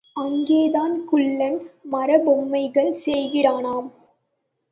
[0.15, 1.57] அங்கேதான் குள்ளன்
[1.91, 3.89] மரப்பொம்மைகள், செய்கிறானாம்.